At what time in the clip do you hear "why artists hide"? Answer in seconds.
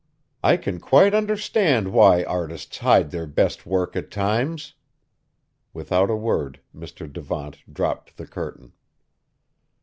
1.93-3.11